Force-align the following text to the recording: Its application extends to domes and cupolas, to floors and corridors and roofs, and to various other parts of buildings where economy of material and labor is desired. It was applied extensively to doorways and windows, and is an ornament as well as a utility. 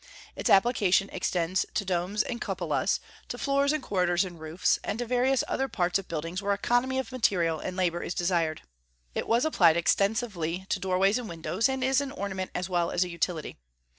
Its 0.35 0.49
application 0.49 1.11
extends 1.11 1.63
to 1.75 1.85
domes 1.85 2.23
and 2.23 2.41
cupolas, 2.41 2.99
to 3.27 3.37
floors 3.37 3.71
and 3.71 3.83
corridors 3.83 4.25
and 4.25 4.39
roofs, 4.39 4.79
and 4.83 4.97
to 4.97 5.05
various 5.05 5.43
other 5.47 5.67
parts 5.67 5.99
of 5.99 6.07
buildings 6.07 6.41
where 6.41 6.55
economy 6.55 6.97
of 6.97 7.11
material 7.11 7.59
and 7.59 7.77
labor 7.77 8.01
is 8.01 8.15
desired. 8.15 8.63
It 9.13 9.27
was 9.27 9.45
applied 9.45 9.77
extensively 9.77 10.65
to 10.69 10.79
doorways 10.79 11.19
and 11.19 11.29
windows, 11.29 11.69
and 11.69 11.83
is 11.83 12.01
an 12.01 12.11
ornament 12.13 12.49
as 12.55 12.67
well 12.67 12.89
as 12.89 13.03
a 13.03 13.09
utility. 13.09 13.59